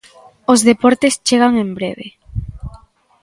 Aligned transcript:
Os 0.53 0.59
deportes 0.69 1.13
chegan 1.27 1.53
en 1.63 1.69
breve. 1.77 2.07